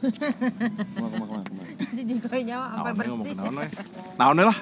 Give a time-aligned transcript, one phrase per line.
[0.00, 1.72] Ke mana, ke mana, ke mana, ke mana.
[1.94, 2.12] Jadi
[2.44, 3.32] nyawa sampai bersih.
[4.18, 4.58] Naon lah.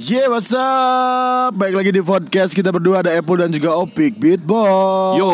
[0.00, 1.52] Yeah, what's up?
[1.52, 5.20] Baik lagi di podcast kita berdua ada Apple dan juga Opik Beatbox.
[5.20, 5.28] Yo,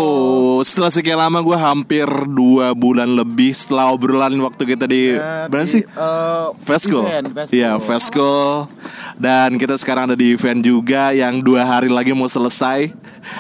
[0.67, 5.15] setelah sekian lama gue hampir dua bulan lebih setelah obrolan waktu kita di
[5.47, 5.87] mana sih?
[5.87, 7.07] eh, Festival.
[7.07, 7.55] event, festival.
[7.55, 8.67] Iya, Festival.
[9.15, 12.91] Dan kita sekarang ada di event juga yang dua hari lagi mau selesai.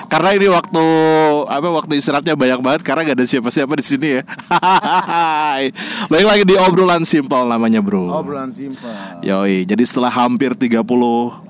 [0.06, 0.84] Karena ini waktu
[1.50, 4.22] apa waktu istirahatnya banyak banget karena gak ada siapa-siapa di sini ya.
[6.06, 8.14] Baik lagi di obrolan simpel namanya, Bro.
[8.14, 8.94] Obrolan simpel.
[9.26, 10.86] Yoi, jadi setelah hampir 30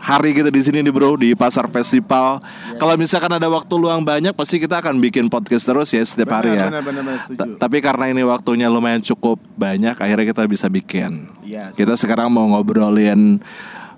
[0.00, 2.42] hari kita di sini nih bro di pasar festival.
[2.76, 6.54] Kalau misalkan ada waktu luang banyak, pasti kita akan bikin podcast terus ya setiap hari
[6.54, 6.68] ya.
[6.68, 7.56] Benar, benar, benar, setuju.
[7.56, 11.30] Tapi karena ini waktunya lumayan cukup banyak, akhirnya kita bisa bikin.
[11.46, 11.78] Yes.
[11.78, 13.38] Kita sekarang mau ngobrolin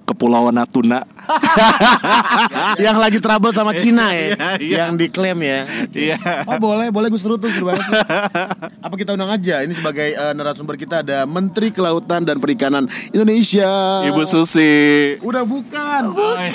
[0.08, 1.04] Kepulauan Natuna.
[2.84, 4.76] yang lagi trouble sama Cina ya, Iya, iya.
[4.80, 5.60] yang diklaim ya.
[5.92, 6.16] Iya.
[6.48, 7.84] Oh boleh, boleh gue seru tuh seru banget.
[7.84, 8.00] tuh.
[8.80, 9.60] Apa kita undang aja?
[9.60, 13.68] Ini sebagai eh, narasumber kita ada Menteri Kelautan dan Perikanan Indonesia.
[14.08, 15.20] Ibu Susi.
[15.20, 16.02] Udah bukan.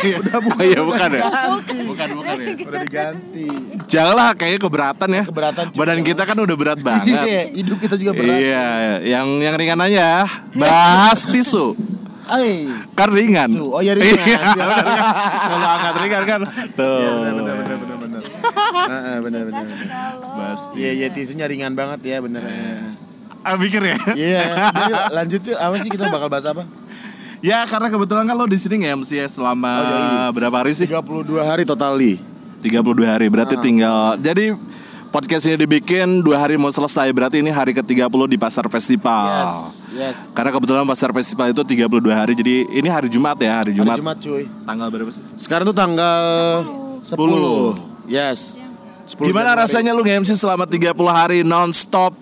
[0.01, 0.17] iya.
[0.25, 0.57] Udah bukan.
[0.57, 1.21] Oh, iya, bukan ya?
[1.21, 2.53] Bukan, bukan ya.
[2.65, 3.47] Udah diganti.
[3.85, 5.23] Janganlah kayaknya keberatan ya.
[5.29, 5.65] Keberatan.
[5.73, 7.05] Badan kita kan udah berat banget.
[7.23, 8.35] Iya, hidup kita juga berat.
[8.41, 8.65] Iya,
[9.05, 10.25] yang yang ringan aja.
[10.57, 11.77] Bahas tisu.
[12.23, 12.71] Ay.
[12.95, 13.49] Kan ringan.
[13.51, 13.67] Tisu.
[13.67, 14.15] Oh, iya, ringan.
[14.23, 14.65] Iya,
[15.43, 16.39] Kalau angkat ringan kan.
[16.71, 16.99] Tuh.
[17.19, 18.21] Benar benar benar benar benar.
[18.93, 19.65] Heeh, benar benar.
[20.33, 22.41] Bahas Iya, iya tisunya ringan banget ya bener.
[23.43, 23.97] Ah, mikir ya.
[24.15, 25.57] Iya, Jadi, lanjut yuk.
[25.59, 26.63] Apa sih kita bakal bahas apa?
[27.43, 30.25] Ya, karena kebetulan kan lo di sini nge-MC ya selama Oh, iya, iya.
[30.31, 30.87] berapa hari sih?
[30.87, 32.23] 32 hari totally.
[32.63, 33.27] 32 hari.
[33.27, 33.31] Ah.
[33.35, 34.55] Berarti tinggal jadi
[35.13, 37.05] podcast ini dibikin dua hari mau selesai.
[37.13, 39.69] Berarti ini hari ke-30 di Pasar Festival.
[39.93, 40.33] Yes.
[40.33, 42.33] Karena kebetulan Pasar Festival itu 32 hari.
[42.33, 43.97] Jadi ini hari Jumat ya, hari Hari Jumat.
[44.01, 44.49] Jumat cuy.
[44.65, 45.21] Tanggal berapa sih?
[45.37, 46.23] Sekarang tuh tanggal
[47.05, 48.09] 10.
[48.09, 48.57] Yes.
[49.05, 49.61] 10 Gimana Januari.
[49.69, 52.17] rasanya lu nge-MC selama 30 hari non-stop?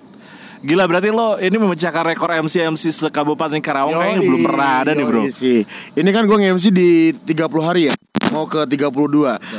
[0.62, 5.06] Gila berarti lo ini memecahkan rekor MC-MC se-Kabupaten Karawang kayaknya Yoi, belum pernah ada nih
[5.10, 5.66] bro yoi sih.
[5.98, 7.94] Ini kan gue nge-MC di 30 hari ya
[8.32, 8.88] Mau ke 32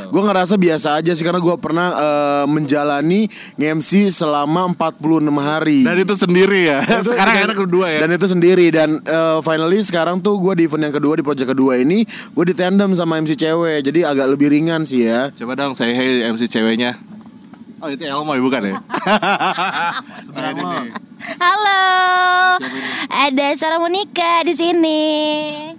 [0.09, 4.99] Gue ngerasa biasa aja sih Karena gue pernah eh, menjalani nge-MC selama 46
[5.37, 5.79] hari.
[5.81, 6.79] Dan itu sendiri ya?
[6.81, 7.99] Itu- Sekarang dan- akhirnya kedua ya?
[8.01, 8.65] Dan itu sendiri.
[8.67, 12.43] Dan eh, finally sekarang tuh gue di event yang kedua Di project kedua ini Gue
[12.43, 13.85] di tandem sama MC cewek.
[13.85, 15.29] Jadi agak lebih ringan sih ya.
[15.31, 16.97] Coba dong saya hey MC ceweknya.
[17.77, 18.75] Oh itu Elmo ya bukan ya?
[20.33, 21.12] Nih.
[21.23, 21.83] Halo.
[23.07, 25.01] Ada Sarah Monica di sini.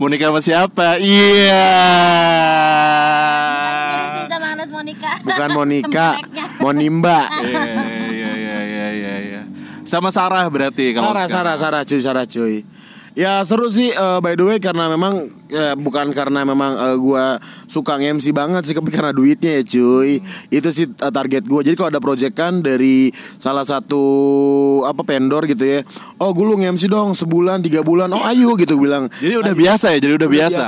[0.01, 0.97] Mau nikah sama siapa?
[0.97, 1.69] Iya
[4.09, 5.13] sih sama Anas Monica.
[5.21, 6.47] Bukan Monica Tempeleknya.
[6.65, 7.61] Monimba Iya
[8.09, 9.41] iya iya iya iya iya.
[9.85, 11.57] Sama Sarah berarti kalau Sarah, sekarang.
[11.61, 12.55] Sarah, Sarah cuy, Sarah cuy.
[13.15, 17.39] Ya seru sih eh, by the way karena memang ya, bukan karena memang eh, gua
[17.71, 20.19] suka nge-MC banget sih tapi karena duitnya ya cuy.
[20.51, 21.63] Itu sih eh, target gua.
[21.63, 24.03] Jadi kalau ada proyekan dari salah satu
[24.83, 25.81] apa vendor gitu ya.
[26.19, 28.11] Oh, gue lu nge-MC dong sebulan, tiga bulan.
[28.11, 29.07] Oh, ayo gitu bilang.
[29.21, 30.63] Jadi udah biasa ya, jadi udah biasa.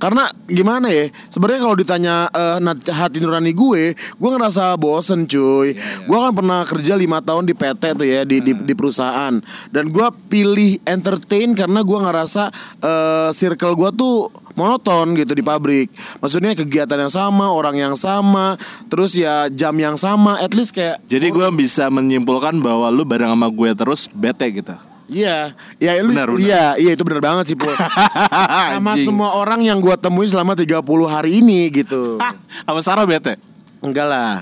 [0.00, 1.08] Karena gimana ya?
[1.30, 2.58] Sebenarnya kalau ditanya eh,
[2.90, 5.76] hati nurani gue, gue ngerasa bosen cuy.
[6.08, 9.36] Gue kan pernah kerja lima tahun di PT tuh ya di di, di perusahaan.
[9.70, 12.42] Dan gue pilih entertain karena gue ngerasa
[12.80, 14.23] eh, circle gue tuh
[14.54, 15.90] monoton gitu di pabrik.
[16.20, 18.54] Maksudnya kegiatan yang sama, orang yang sama,
[18.86, 20.38] terus ya jam yang sama.
[20.38, 24.74] At least kayak Jadi gue bisa menyimpulkan bahwa lu bareng sama gue terus bete gitu.
[25.04, 26.40] Iya, ya lu, Benar, benar.
[26.40, 27.76] iya, iya itu benar banget sih, Pul.
[28.72, 32.16] Sama semua orang yang gua temuin selama 30 hari ini gitu.
[32.66, 33.36] Sama Sarah bete.
[33.84, 34.40] Enggak lah.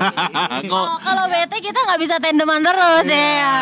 [0.70, 3.52] Kalau kalau bete kita nggak bisa tandeman terus ya.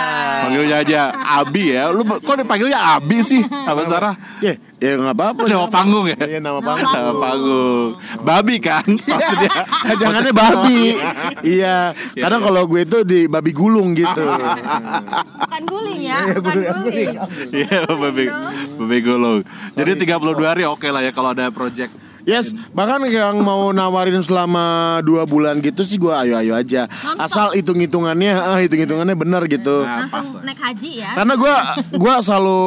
[0.46, 1.00] Panggilnya aja
[1.42, 1.90] Abi ya.
[1.90, 4.14] Lu kok dipanggilnya Abi sih sama Sarah?
[4.38, 5.42] Ya, ya enggak apa-apa.
[5.50, 6.18] Nama panggung ya?
[6.22, 6.94] Iya, nama panggung.
[6.94, 7.88] Nama panggung.
[8.22, 8.86] Babi kan?
[9.10, 9.50] Maksudnya.
[9.98, 10.82] Jangannya babi.
[11.42, 11.90] iya.
[12.14, 14.22] Kadang kalau gue itu di babi gulung gitu.
[15.48, 17.14] Bukan guling ya, bukan guling.
[17.50, 18.24] Iya, babi.
[18.78, 19.42] Babi gulung.
[19.74, 21.90] Jadi 32 hari oke lah ya kalau ada project.
[22.28, 26.84] Yes, bahkan yang mau nawarin selama dua bulan gitu sih gue ayo-ayo aja.
[27.16, 29.80] Asal hitung-hitungannya, ah hitung-hitungannya benar gitu.
[29.80, 31.10] Nah, pas Langsung naik haji ya.
[31.16, 31.56] Karena gua
[31.96, 32.60] gua selalu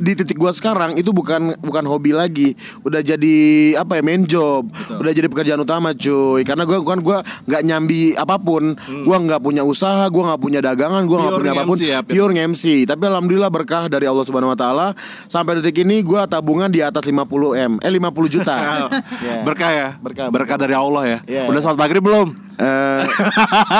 [0.00, 3.36] di titik gua sekarang itu bukan bukan hobi lagi, udah jadi
[3.76, 4.66] apa ya main job,
[4.96, 6.42] udah jadi pekerjaan utama cuy.
[6.42, 8.74] Karena gua kan gua nggak nyambi apa pun,
[9.04, 12.32] gua nggak punya usaha, gua nggak punya dagangan, gua nggak punya apa pun, ya, pure
[12.32, 12.88] MC.
[12.88, 14.86] Tapi alhamdulillah berkah dari Allah Subhanahu Wa Taala
[15.28, 17.20] sampai detik ini gua tabungan di atas 50
[17.54, 18.56] m, eh 50 juta.
[19.20, 19.44] Ya.
[19.44, 19.88] Berkah ya?
[20.00, 21.18] Berkah, Berkah dari Allah ya.
[21.28, 21.44] Iya.
[21.52, 22.32] Udah salat maghrib belum?
[22.60, 23.02] Eh,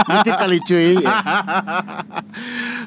[0.08, 0.96] nitip kali cuy.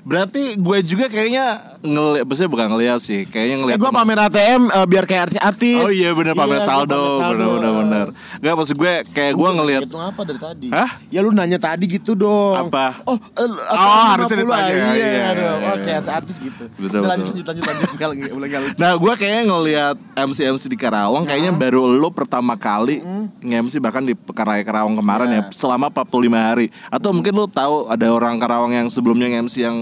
[0.03, 1.45] Berarti gue juga kayaknya
[1.79, 3.77] ngeliat, maksudnya bukan ngeliat sih, kayaknya ngeliat.
[3.77, 5.79] gue temen- pamer ATM eh, biar kayak artis-artis.
[5.79, 8.07] Oh iya bener pamer Iya, saldo, bener bener bener.
[8.37, 10.67] Enggak maksud gue kayak gue Udah, ngeliat Hitung apa dari tadi?
[10.69, 10.89] Hah?
[11.07, 12.67] Ya lu nanya tadi gitu dong.
[12.67, 12.99] Apa?
[13.03, 15.07] Oh, eh, Oh, harusnya 50 ditanya, Iya, iya, aduh.
[15.07, 15.83] iya, Oh, Oh, iya.
[15.83, 16.63] kayak artis gitu.
[16.69, 17.43] Betul, Udah, lanjut, betul.
[17.45, 17.89] lanjut, lanjut, lanjut.
[17.93, 18.75] Enggak lucu.
[18.75, 22.99] Nah gue kayaknya ngelihat MC-MC di Karawang Kayaknya baru lo pertama kali
[23.39, 28.07] nge-MC bahkan di Karaya Karawang kemarin ya Selama 45 hari Atau mungkin lo tahu ada
[28.09, 29.77] orang Karawang yang sebelumnya nge-MC yang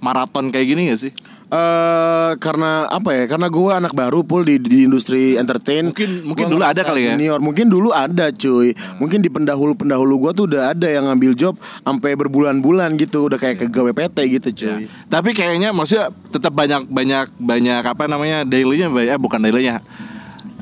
[0.00, 1.12] maraton kayak gini gak sih?
[1.50, 3.24] Eh karena apa ya?
[3.26, 5.90] Karena gue anak baru pul di, di industri entertain.
[5.90, 7.18] Mungkin- mungkin Gua dulu ada kali ya?
[7.18, 7.38] Junior.
[7.42, 8.70] Mungkin dulu ada cuy.
[9.02, 13.26] Mungkin di pendahulu pendahulu gue tuh udah ada yang ngambil job sampai berbulan-bulan gitu.
[13.26, 14.86] Udah kayak ke PT gitu cuy.
[15.10, 19.82] Tapi kayaknya maksudnya tetap banyak banyak banyak apa namanya dailynya banyak eh, bukan dailynya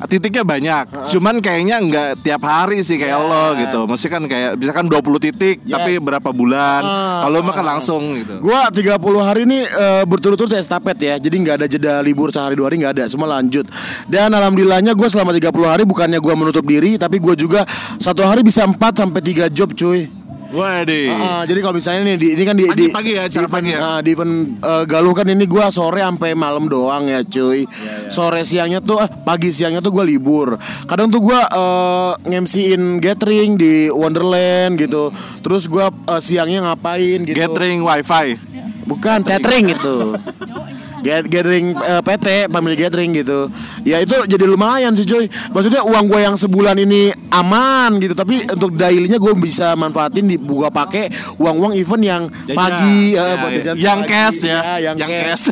[0.07, 0.85] titiknya banyak.
[1.11, 3.81] Cuman kayaknya nggak tiap hari sih kayak lo gitu.
[3.89, 6.83] Maksudnya kan kayak bisa kan 20 titik tapi berapa bulan?
[6.85, 8.39] Ah, kalau mah kan langsung gitu.
[8.39, 11.15] Gua 30 hari ini eh, berturut-turut estafet ya.
[11.19, 13.65] Jadi nggak ada jeda libur sehari dua hari nggak ada, semua lanjut.
[14.07, 17.65] Dan alhamdulillahnya gue selama 30 hari bukannya gua menutup diri, tapi gue juga
[17.97, 20.18] satu hari bisa 4 sampai 3 job cuy.
[20.49, 23.53] Waduh Ah, jadi kalau misalnya nih di, ini kan di di, Pagi-pagi ya, di event,
[23.53, 24.01] pagi ya?
[24.01, 24.35] di event
[24.65, 27.69] eh, Galuh kan ini gua sore sampai malam doang ya cuy.
[28.09, 30.57] Sore siangnya tuh eh, pagi siangnya tuh gua libur.
[30.89, 35.13] Kadang tuh gua eh, nge-MC-in gathering di Wonderland gitu.
[35.45, 37.37] Terus gua eh, siangnya ngapain gitu.
[37.37, 38.41] gathering wifi
[38.89, 39.97] Bukan tethering itu.
[40.99, 43.47] Get, gathering eh, PT, family gathering gitu.
[43.83, 45.25] Ya itu jadi lumayan sih cuy.
[45.49, 50.37] Maksudnya uang gue yang sebulan ini aman gitu, tapi untuk dailynya gue bisa manfaatin di
[50.37, 53.73] gua pakai uang-uang event yang pagi Ya, eh, ya, buat ya.
[53.77, 54.11] yang pagi.
[54.11, 55.45] cash ya, yang, cash.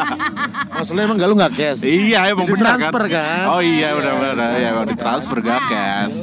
[0.76, 1.80] Maksudnya emang gak lu nggak cash?
[1.82, 3.44] iya emang Jadi benar transfer kan?
[3.50, 6.16] oh iya benar-benar ya emang ditransfer gak cash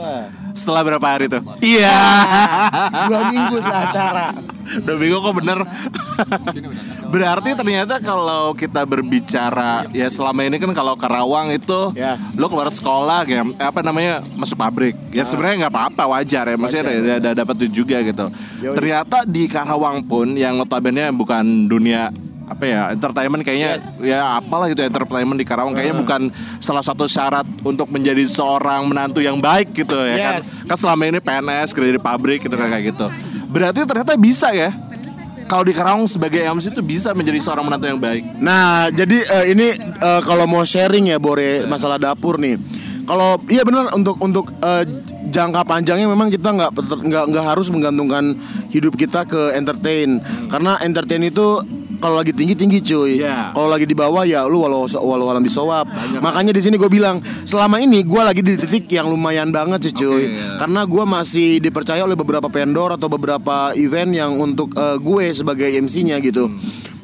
[0.52, 1.92] setelah berapa hari tuh iya
[3.06, 4.26] Dua minggu setelah acara.
[4.78, 5.60] Udah bingung kok bener
[7.16, 12.20] Berarti ternyata kalau kita berbicara Ya selama ini kan kalau Karawang itu Ya.
[12.36, 15.00] Lo keluar sekolah kayak Apa namanya Masuk pabrik.
[15.16, 16.60] Ya sebenarnya nggak apa-apa wajar ya.
[16.60, 18.28] Maksudnya ada, ada dapat duit juga gitu.
[18.60, 18.76] Yoi.
[18.76, 22.12] Ternyata di Karawang pun Yang notabene bukan dunia
[22.46, 25.74] apa ya entertainment kayaknya ya apalah gitu entertainment di Karawang.
[25.74, 26.22] Kayaknya bukan
[26.62, 30.42] salah satu syarat untuk menjadi seorang menantu yang baik gitu ya kan.
[30.42, 30.62] Yes.
[30.62, 33.08] kan selama ini PNS kerja di pabrik gitu kan kayak gitu.
[33.50, 34.70] Berarti ternyata bisa ya
[35.46, 39.46] kalau di Karawang sebagai MC itu bisa menjadi seorang menantu yang baik Nah, jadi eh,
[39.56, 42.60] ini eh, kalau mau sharing ya Bore masalah dapur nih.
[43.06, 44.84] Kalau iya benar untuk untuk eh,
[45.30, 46.72] jangka panjangnya memang kita nggak
[47.06, 48.38] nggak nggak harus menggantungkan
[48.70, 51.62] hidup kita ke entertain karena entertain itu
[52.06, 53.18] kalau lagi tinggi tinggi cuy.
[53.18, 53.50] Iya.
[53.58, 55.90] Kalau lagi di bawah ya lu walau walau alam disowap.
[56.22, 57.18] Makanya di sini gue bilang
[57.50, 60.30] selama ini gue lagi di titik yang lumayan banget sih cuy.
[60.30, 60.62] Oke, iya.
[60.62, 65.66] Karena gue masih dipercaya oleh beberapa vendor atau beberapa event yang untuk eh, gue sebagai
[65.82, 66.46] MC-nya gitu.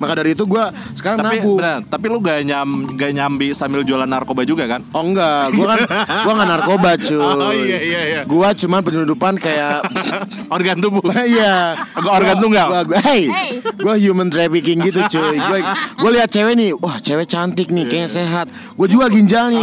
[0.02, 0.64] Maka dari itu gue
[0.94, 1.58] sekarang tapi nabung.
[1.58, 5.66] benar tapi lu gak nyam gak nyambi sambil jualan narkoba juga kan Oh enggak, gua
[5.70, 5.80] kan
[6.26, 7.22] gua nggak narkoba cuy.
[7.22, 8.22] Oh, iya, iya, iya.
[8.24, 9.86] Gua cuman penyelundupan kayak
[10.56, 11.78] organ tubuh Iya.
[11.96, 12.68] Organ tunggal.
[12.68, 13.50] Gua, gua, hey, Hey.
[13.78, 15.38] gua human trafficking gitu cuy.
[15.38, 15.58] Gua
[15.96, 18.48] gua lihat cewek nih, wah cewek cantik nih, kayaknya sehat.
[18.74, 19.62] Gua jual ginjalnya.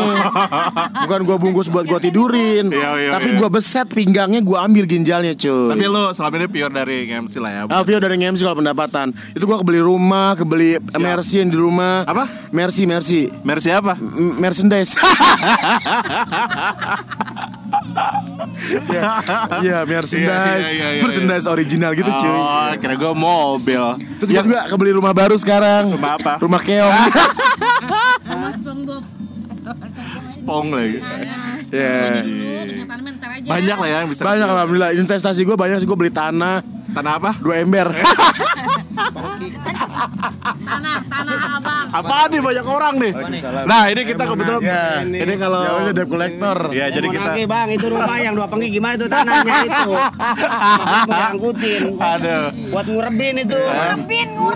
[1.01, 3.37] Bukan gua bungkus buat gua tidurin, Iya, iya, tapi iya.
[3.37, 5.71] gua beset pinggangnya, gua ambil ginjalnya cuy.
[5.71, 9.45] tapi lu selama ini pure dari MC lah ya Alvio dari MC kalau pendapatan Itu
[9.45, 12.25] gua kebeli rumah, kebeli Mercy yang di rumah Apa?
[12.51, 14.93] Mercy, Mercy Mercy apa M- merchandise.
[18.89, 19.05] ya,
[19.61, 22.29] ya merchandise, Iya, iya, iya, merchandise original gitu cuy.
[22.29, 23.83] Oh, kira gue mobil.
[24.21, 25.93] Terus gua juga kebeli rumah baru sekarang.
[25.95, 26.33] Rumah apa?
[26.41, 26.95] Rumah keong.
[28.39, 29.05] Mas SpongeBob
[30.25, 31.01] Spong lagi.
[31.69, 32.25] ya.
[32.25, 34.23] aja Banyak lah ya yang bisa.
[34.25, 37.31] Banyak alhamdulillah investasi gue banyak sih gue beli tanah Tanah apa?
[37.39, 37.93] dua ember.
[40.61, 43.13] tanah tanah abang Apaan nih banyak orang nih?
[43.65, 44.85] Nah ini kita kebetulan Ya.
[45.01, 46.59] ini kalau Ya udah debt collector.
[46.71, 49.91] ya jadi kita bang itu rumah yang dua penggi gimana itu tanahnya itu
[51.09, 52.37] mau diangkutin ada
[52.69, 53.61] buat ngurebin itu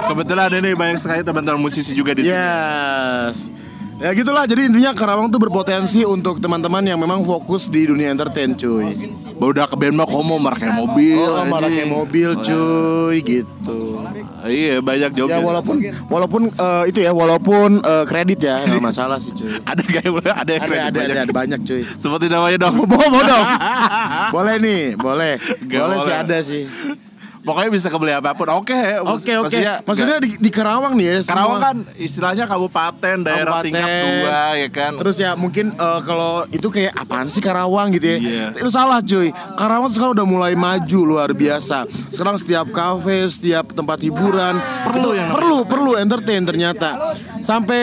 [0.04, 2.34] kebetulan ini banyak sekali teman-teman musisi juga di sini.
[2.34, 3.61] Yes.
[4.02, 8.50] Ya gitulah jadi intinya Karawang tuh berpotensi untuk teman-teman yang memang fokus di dunia entertain
[8.58, 8.90] cuy.
[9.38, 11.22] Udah ke band mah komo pakai mobil.
[11.22, 14.02] Oh, kayak mobil cuy gitu.
[14.42, 15.30] Iya banyak job.
[15.30, 15.78] Ya walaupun
[16.10, 19.62] walaupun eh, itu ya walaupun eh, kredit ya nggak masalah sih cuy.
[19.70, 21.14] ada kayak ada yang Ada kredit ada, banyak.
[21.14, 21.82] ada ada banyak cuy.
[21.86, 22.74] Seperti namanya dong.
[22.82, 23.46] Mau dong.
[24.34, 25.38] boleh nih, boleh.
[25.70, 26.22] Gak boleh sih boleh.
[26.26, 26.62] ada sih.
[27.42, 28.46] Pokoknya bisa kebeli apa pun.
[28.48, 29.02] Oke.
[29.02, 29.58] Oke oke.
[29.82, 31.16] Maksudnya di, di Karawang nih ya.
[31.24, 33.64] Karawang semua- kan istilahnya kabupaten, daerah Kabupaten.
[33.66, 34.92] tingkat dua ya kan.
[34.94, 38.46] Terus ya mungkin eh, kalau itu kayak apaan sih Karawang gitu ya Iya.
[38.54, 43.70] Itu salah cuy Karawang tuh sekarang udah mulai maju luar biasa Sekarang setiap kafe, setiap
[43.70, 46.94] tempat hiburan Perlu itu yang Perlu, perlu entertain ternyata
[47.42, 47.82] Sampai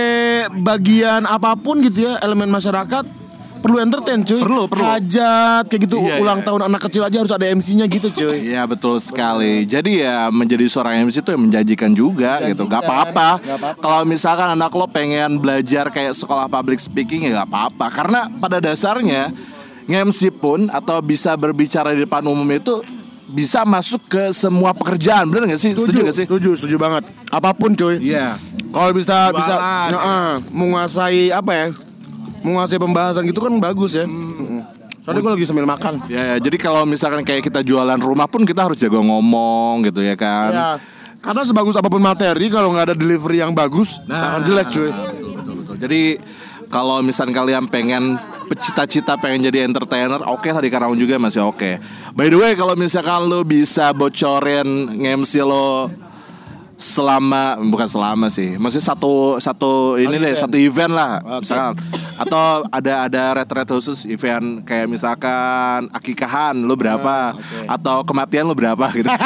[0.55, 3.18] bagian apa pun gitu ya Elemen masyarakat
[3.59, 4.39] perlu entertain cuy.
[4.41, 4.83] Perlu, perlu.
[4.83, 6.47] Hajat kayak gitu Iya, ulang iya.
[6.47, 8.37] tahun anak kecil aja harus ada MC-nya gitu cuy.
[8.49, 9.67] Iya betul sekali.
[9.67, 12.65] Jadi ya menjadi seorang MC itu yang menjanjikan juga gitu.
[12.65, 13.29] Gak apa-apa.
[13.43, 13.81] Gak apa-apa.
[13.83, 17.85] Kalau misalkan anak lo pengen belajar kayak sekolah public speaking ya gak apa-apa.
[17.91, 19.29] Karena pada dasarnya
[19.85, 22.81] nge-MC pun atau bisa berbicara di depan umum itu
[23.29, 25.29] bisa masuk ke semua pekerjaan.
[25.29, 25.71] Bener gak sih?
[25.77, 26.25] Setuju gak sih?
[26.25, 27.05] Setuju, setuju banget.
[27.29, 28.01] Apa pun cuy.
[28.01, 28.37] Iya.
[28.69, 29.89] Kalau bisa bisa Jualan.
[29.93, 31.67] Heeh, menguasai apa ya?
[32.45, 34.05] Menguasai pembahasan gitu kan bagus ya.
[34.07, 34.63] Mm-mm.
[35.03, 36.05] Soalnya gue lagi sambil makan.
[36.05, 40.05] Ya, ya, jadi kalau misalkan kayak kita jualan rumah pun kita harus jago ngomong gitu
[40.05, 40.51] ya kan.
[40.53, 40.69] Ya,
[41.19, 44.91] karena sebagus apa pun materi kalau nggak ada delivery yang bagus akan jelek cuy.
[44.91, 45.75] Betul, betul, betul.
[45.81, 46.01] Jadi
[46.69, 48.21] kalau misalkan kalian pengen
[48.53, 51.81] cita-cita pengen jadi entertainer, oke tadi Karawang juga masih oke.
[52.13, 55.89] By the way, kalau misalkan lo bisa bocorin nge-MC lo
[56.79, 61.43] selama bukan selama sih, maksudnya satu satu ini deh satu event lah, Oke.
[61.43, 61.73] misalkan
[62.19, 67.31] atau ada ada ret-ret khusus event kayak misalkan akikahan lo berapa
[67.65, 69.07] atau kematian lo berapa gitu.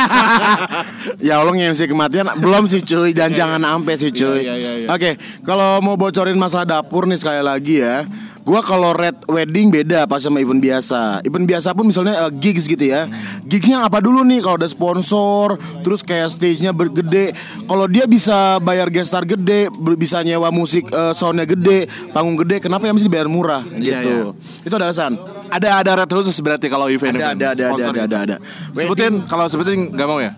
[1.24, 4.44] Ya Allah nge-MC kematian belum sih cuy dan jangan ampe sih cuy.
[4.44, 4.88] Iya, iya, iya.
[4.92, 5.16] Oke,
[5.48, 8.04] kalau mau bocorin masalah dapur nih sekali lagi ya.
[8.44, 11.24] Gua kalau red wedding beda pas sama event biasa.
[11.24, 13.08] Event biasa pun misalnya eh, gigs gitu ya.
[13.48, 17.32] Gigsnya apa dulu nih kalau ada sponsor, terus kayak stage-nya bergede.
[17.64, 22.60] Kalau dia bisa bayar guest star gede, bisa nyewa musik eh, soundnya gede, panggung gede,
[22.60, 24.36] kenapa yang mesti dibayar murah Iya, gitu.
[24.68, 25.16] Itu ada alasan.
[25.54, 28.36] ada ada red khusus berarti kalau event Ada, ada, ada, ada, ada, ada, ada.
[28.74, 30.34] Sebutin kalau sebutin nggak mau ya?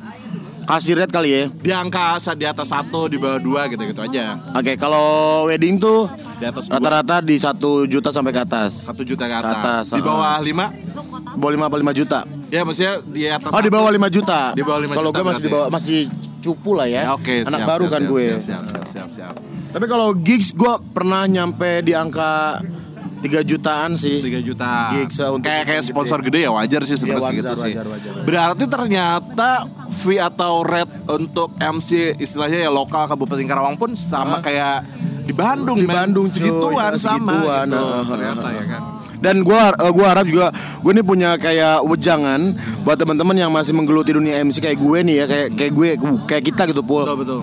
[0.65, 1.43] Kasih red kali ya.
[1.49, 4.37] Di angka di atas satu, di bawah dua gitu gitu aja.
[4.57, 8.91] Oke, kalau wedding tuh Di atas rata-rata di satu juta sampai ke atas.
[8.91, 9.55] Satu juta ke atas.
[9.55, 10.67] Ke atas, di bawah lima?
[11.37, 12.27] Bawah lima apa lima juta?
[12.49, 13.51] Ya maksudnya di atas.
[13.51, 14.39] Oh di bawah 5 juta.
[14.53, 15.99] Di bawah 5 Kalau gue masih di bawah masih
[16.39, 17.09] cupu lah ya.
[17.09, 17.41] Ya, Oke.
[17.41, 18.23] Anak siap, baru siap, kan siap, gue.
[18.25, 19.33] Siap, siap, siap, siap, siap.
[19.75, 22.61] Tapi kalau gigs gue pernah nyampe di angka
[23.25, 24.21] 3 jutaan sih.
[24.21, 24.93] 3 juta.
[24.93, 27.73] Gigs, untuk kayak kayak sponsor gede ya wajar sih sebenarnya Iya, segitu wajar, sih.
[27.73, 28.25] wajar, wajar, wajar.
[28.29, 29.49] Berarti ternyata
[30.05, 34.85] fee atau rate untuk MC istilahnya ya lokal Kabupaten Karawang pun sama kayak
[35.25, 35.89] di Bandung, Di.
[35.89, 37.81] Bandung, segituan Ya, sama segituan, gitu.
[37.81, 38.81] uh, uh, ternyata ya kan.
[39.15, 39.57] Dan gue
[39.95, 42.53] gua harap juga gue nih punya kayak wejangan
[42.85, 45.87] buat teman-teman yang masih menggeluti dunia MC kayak gue nih ya kayak kayak gue
[46.29, 47.01] kayak kita gitu pul.
[47.01, 47.41] Betul betul.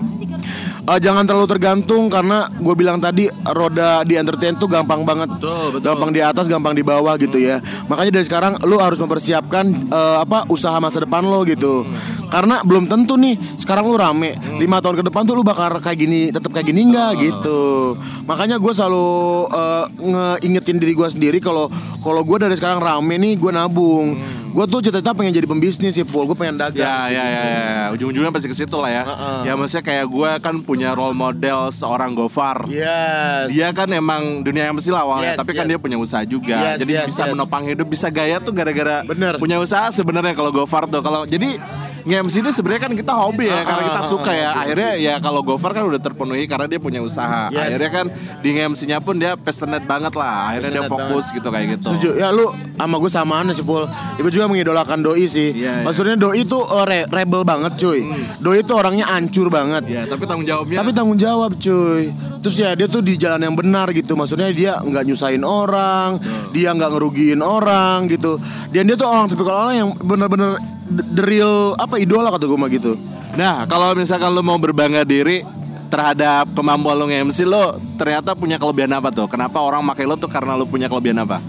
[0.83, 5.79] Eh, jangan terlalu tergantung karena gue bilang tadi roda di entertain tuh gampang banget, Betul,
[5.79, 5.87] betul.
[5.87, 7.63] gampang di atas, gampang di bawah gitu ya.
[7.87, 11.87] Makanya dari sekarang lu harus mempersiapkan eh, apa usaha masa depan lo gitu.
[12.33, 16.01] Karena belum tentu nih sekarang lu rame lima tahun ke depan tuh lu bakal kayak
[16.01, 17.93] gini, tetap kayak gini nggak gitu.
[18.25, 19.09] Makanya gue selalu
[19.53, 21.69] eh, ngeingetin diri gue sendiri kalau
[22.01, 24.17] kalau gue dari sekarang rame nih gue nabung.
[24.53, 26.29] Gue tuh cita-cita pengen jadi pembisnis sih, pul.
[26.29, 26.85] Gue pengen dagang.
[26.85, 27.85] Ya, ya, ya, ya.
[27.97, 29.03] Ujung-ujungnya pasti ke situ lah ya.
[29.49, 32.69] Ya maksudnya kayak gue kan punya role model seorang Gofar.
[32.69, 33.49] Yes.
[33.49, 35.69] Dia kan emang dunia MC lah awalnya, Yes, tapi kan yes.
[35.73, 36.53] dia punya usaha juga.
[36.53, 37.31] Yes, jadi yes, bisa yes.
[37.33, 39.01] menopang hidup, bisa gaya tuh gara-gara
[39.41, 41.01] punya usaha sebenarnya kalau Gofar tuh.
[41.01, 41.57] Kalau jadi
[42.03, 44.49] nge-MC ini sebenarnya kan kita hobi ya, karena kita suka ya.
[44.55, 47.47] Akhirnya ya kalau Gofar kan udah terpenuhi karena dia punya usaha.
[47.49, 47.59] Yes.
[47.71, 48.05] Akhirnya kan
[48.43, 50.51] di nge-MC-nya pun dia passionate banget lah.
[50.51, 51.87] Akhirnya dia Passionate fokus gitu kayak gitu.
[51.95, 52.09] Setuju.
[52.19, 53.87] Ya lu sama gue samaan sih Pul.
[54.19, 55.55] Gue juga mengidolakan doi sih.
[55.55, 55.83] Iya, iya.
[55.87, 58.03] Maksudnya doi tuh uh, re- rebel banget cuy.
[58.43, 59.87] Doi tuh orangnya ancur banget.
[59.87, 62.11] Ya, tapi tanggung jawabnya Tapi tanggung jawab cuy.
[62.43, 64.19] Terus ya dia tuh di jalan yang benar gitu.
[64.19, 66.19] Maksudnya dia nggak nyusahin orang,
[66.51, 68.35] dia nggak ngerugiin orang gitu.
[68.75, 70.59] Dan dia tuh orang tipikal orang yang bener-bener
[70.93, 72.93] the real apa idola kata gue mah gitu.
[73.33, 75.41] Nah, kalau misalkan lo mau berbangga diri
[75.89, 79.25] terhadap kemampuan lo nge-MC lo ternyata punya kelebihan apa tuh?
[79.25, 81.41] Kenapa orang pakai lo tuh karena lo punya kelebihan apa?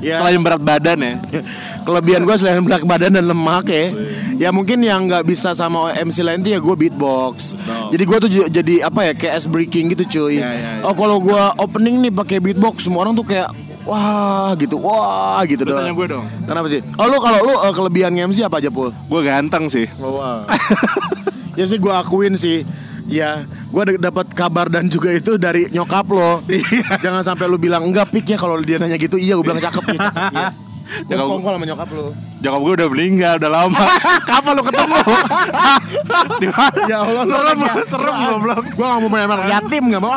[0.00, 0.16] Ya.
[0.16, 1.14] Selain berat badan ya.
[1.86, 3.92] Kelebihan gue selain berat badan dan lemak ya
[4.40, 7.52] Ya mungkin yang nggak bisa sama MC lain tuh ya gue beatbox
[7.92, 10.88] Jadi gue tuh jadi apa ya kayak ice breaking gitu cuy Ya, ya, ya.
[10.88, 13.52] Oh kalau gue opening nih pakai beatbox semua orang tuh kayak
[13.90, 16.26] Wah gitu, wah gitu Lu doang tanya gue dong.
[16.46, 16.78] Kenapa sih?
[16.94, 18.94] Oh lu kalau lu uh, kelebihan MC apa aja Pul?
[19.10, 19.90] Gue ganteng sih.
[19.98, 20.46] Wah
[21.58, 22.62] Ya sih gue akuin sih
[23.10, 26.46] Ya, gue dapat kabar dan juga itu dari nyokap lo.
[27.02, 29.18] Jangan sampai lu bilang enggak pik ya kalau dia nanya gitu.
[29.18, 29.98] Iya, gue bilang cakep ya.
[29.98, 30.46] cakep, Iya.
[31.10, 32.14] Gue sekongkol sama nyokap lo.
[32.40, 33.84] Jokap gue udah meninggal udah lama.
[34.28, 34.96] Kapan lo ketemu?
[36.42, 36.80] Di mana?
[36.88, 38.64] Ya Allah serem, serem goblok.
[38.70, 40.16] Gue gak mau main anak yatim gak mau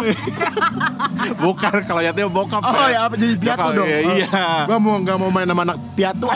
[1.43, 2.63] Bukan kalau yatim bokap.
[2.63, 3.99] Oh ya apa jadi piatu dong Iya.
[4.17, 4.43] iya.
[4.63, 6.31] Gue mau gak mau main sama anak piatu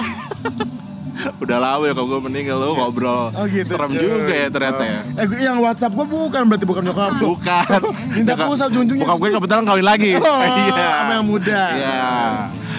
[1.39, 3.31] Udah lama ya kalau gue meninggal lo ngobrol.
[3.31, 3.97] Oh gitu Serem cuy.
[3.97, 4.99] juga ya ternyata ya.
[5.15, 7.79] Eh gua- yang whatsapp gue bukan berarti bukan nyokap lo Bukan.
[8.11, 10.11] Minta pulsa ujung-ujungnya Bokap gue kebetulan kawin lagi.
[10.13, 10.87] Oh, Iya.
[10.99, 12.01] sama yang muda Iya.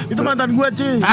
[0.08, 0.96] Itu mantan gue cuy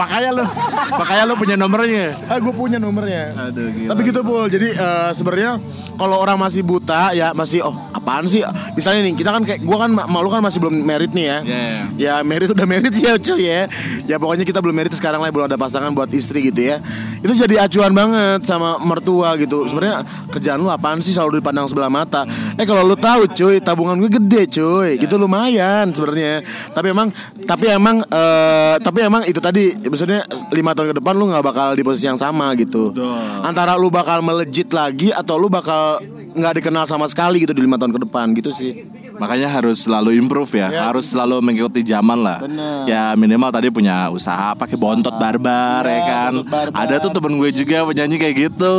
[0.00, 0.44] Makanya lu,
[0.92, 2.12] makanya lu punya nomornya.
[2.28, 3.88] Ah gue punya nomornya Aduh gila.
[3.92, 5.56] Tapi gitu pul, jadi eh, sebenarnya
[5.96, 8.44] kalau orang masih buta ya masih oh apa apaan sih?
[8.80, 11.38] Misalnya nih, kita kan kayak gua kan malu kan masih belum merit nih ya.
[11.44, 11.68] Iya.
[12.00, 13.68] Ya merit udah merit ya cuy ya.
[14.08, 16.80] Ya pokoknya kita belum merit sekarang lah belum ada pasangan buat istri gitu ya.
[17.20, 19.68] Itu jadi acuan banget sama mertua gitu.
[19.68, 20.00] Sebenarnya
[20.32, 22.24] kerjaan lu apaan sih selalu dipandang sebelah mata.
[22.56, 24.96] Eh kalau lu tahu cuy, tabungan gue gede cuy.
[24.96, 26.40] Gitu lumayan sebenarnya.
[26.72, 27.12] Tapi emang
[27.44, 30.24] tapi emang eh, tapi emang itu tadi maksudnya
[30.56, 32.96] lima tahun ke depan lu nggak bakal di posisi yang sama gitu.
[33.44, 37.76] Antara lu bakal melejit lagi atau lu bakal nggak dikenal sama sekali gitu di lima
[37.76, 38.69] tahun ke depan gitu sih.
[39.16, 40.80] Makanya harus selalu improve ya, Ya.
[40.86, 42.40] harus selalu mengikuti zaman lah.
[42.40, 42.88] Bener.
[42.88, 46.32] Ya minimal tadi punya usaha pakai bontot barbar ya, Ya, kan.
[46.34, 46.80] bontot barbar.
[46.80, 48.76] Ada tuh temen gue juga penyanyi kayak gitu.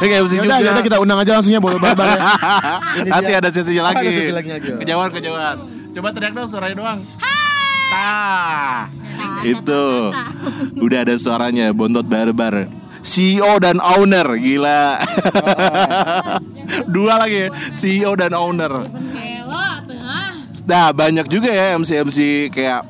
[0.00, 0.58] kayak MC juga.
[0.58, 2.20] yaudah kita undang aja langsungnya boleh barbar ya.
[3.14, 3.38] Nanti dia.
[3.38, 4.02] ada sesinya lagi.
[4.02, 4.50] Ada sesi lagi.
[4.82, 5.56] Kejauhan kejauhan.
[5.92, 6.98] Coba teriak dong suaranya doang.
[7.92, 8.88] Tah.
[9.44, 10.10] Itu.
[10.80, 12.66] Udah ada suaranya bontot barbar.
[13.02, 15.02] CEO dan owner gila.
[16.94, 18.86] Dua lagi ya, CEO dan owner.
[20.02, 20.32] Ah.
[20.62, 22.18] Nah banyak juga ya MC MC
[22.48, 22.86] kayak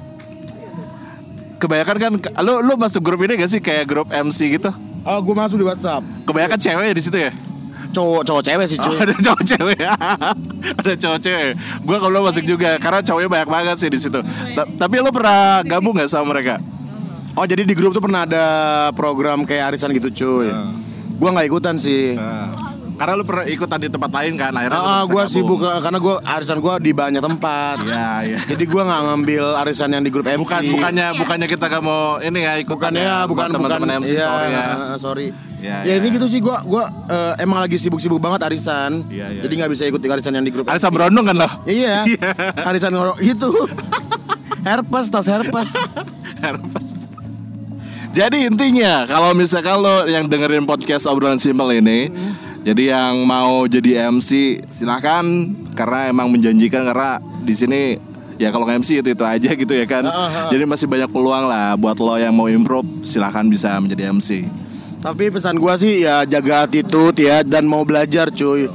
[1.56, 4.70] kebanyakan kan lu lu masuk grup ini gak sih kayak grup MC gitu?
[5.02, 6.02] Oh, gue masuk di WhatsApp.
[6.22, 7.32] Kebanyakan cewek di situ ya?
[7.92, 8.96] Cowok cowok cewek sih Oh, cuy.
[9.04, 9.78] ada cowok cewek.
[10.80, 11.50] ada cowok cewek.
[11.82, 14.20] Gua kalau masuk juga karena cowoknya banyak banget sih di situ.
[14.56, 16.56] Ta- Tapi lu pernah gabung gak sama mereka?
[17.32, 18.44] Oh jadi di grup tuh pernah ada
[18.92, 20.52] program kayak arisan gitu cuy.
[21.16, 22.12] Gua nggak ikutan sih.
[22.92, 26.14] Karena lu pernah ikutan di tempat lain kan akhirnya lu Ah, gue sibuk karena gue
[26.22, 27.76] arisan gue di banyak tempat.
[27.82, 28.38] Iya, iya.
[28.38, 30.38] Jadi gue nggak ngambil arisan yang di grup MC.
[30.38, 33.58] Bukan bukannya bukannya kita gak mau ini ya ikutan bukan ya, bukan bukan.
[33.58, 34.64] teman-teman MC Iya, sorry ya.
[35.00, 35.26] sorry.
[35.58, 35.94] Ya, Ya, ya.
[35.98, 39.02] ini gitu sih gue gua eh, emang lagi sibuk-sibuk banget arisan.
[39.08, 39.40] Iya, iya.
[39.40, 40.68] Jadi nggak bisa ikut arisan yang di grup.
[40.68, 40.84] Ada MC.
[40.84, 41.48] Sambrondong kan lo?
[41.64, 42.06] Iya.
[42.70, 43.50] arisan ngorok gitu.
[44.68, 45.74] herpes tas herpes.
[46.38, 47.01] Herpes.
[48.12, 52.12] Jadi intinya kalau misalkan lo yang dengerin podcast obrolan simpel ini,
[52.60, 55.24] jadi yang mau jadi MC silahkan
[55.72, 57.96] karena emang menjanjikan karena di sini
[58.36, 60.04] ya kalau nge-MC itu itu aja gitu ya kan.
[60.52, 64.44] Jadi masih banyak peluang lah buat lo yang mau improve silahkan bisa menjadi MC.
[65.00, 68.68] Tapi pesan gua sih ya jaga attitude ya dan mau belajar cuy.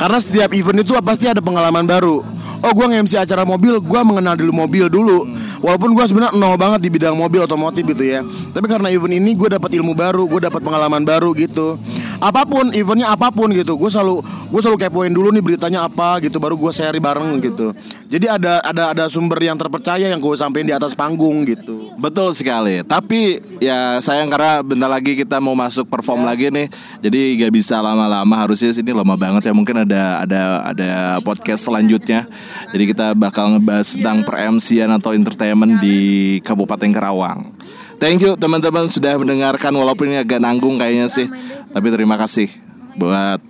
[0.00, 2.24] Karena setiap event itu pasti ada pengalaman baru.
[2.64, 5.28] Oh gua nge-MC acara mobil, gua mengenal dulu mobil dulu.
[5.58, 8.22] Walaupun gua sebenarnya nol banget di bidang mobil otomotif gitu ya.
[8.54, 11.74] Tapi karena event ini gue dapat ilmu baru, gue dapat pengalaman baru gitu.
[12.18, 16.18] Apa pun eventnya apa pun gitu, gue selalu gue selalu kepoin dulu nih beritanya apa
[16.18, 17.70] gitu, baru gue share bareng gitu.
[18.10, 21.94] Jadi ada ada ada sumber yang terpercaya yang gue sampein di atas panggung gitu.
[21.94, 22.82] Betul sekali.
[22.82, 26.66] Tapi ya sayang karena bentar lagi kita mau masuk perform lagi nih.
[27.04, 29.52] Jadi gak bisa lama-lama harusnya sini lama banget ya.
[29.52, 30.40] Mungkin ada ada
[30.74, 32.24] ada podcast selanjutnya.
[32.72, 35.98] Jadi kita bakal ngebahas tentang per-MC-an atau entertainment di
[36.42, 37.52] Kabupaten Karawang.
[37.98, 41.26] Thank you teman-teman sudah mendengarkan walaupun ini agak nanggung kayaknya sih.
[41.68, 42.48] Tapi terima kasih
[42.96, 43.40] buat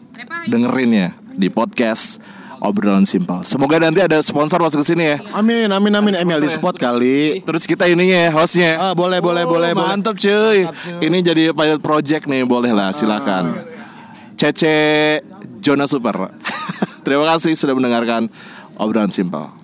[0.51, 2.19] dengerin ya di podcast
[2.59, 3.43] obrolan simpel.
[3.47, 5.19] Semoga nanti ada sponsor masuk ke sini ya.
[5.35, 7.41] Amin amin amin ML di spot kali.
[7.43, 8.71] Terus kita ininya ya hostnya.
[8.79, 9.89] Ah, boleh, boleh, Oh, boleh, boleh.
[9.95, 10.67] Mantap cuy.
[10.99, 13.55] Ini jadi pilot project nih, boleh lah, silakan.
[14.39, 15.19] Cece
[15.63, 16.35] Jona Super.
[17.07, 18.31] Terima kasih sudah mendengarkan
[18.79, 19.58] obrolan simpel.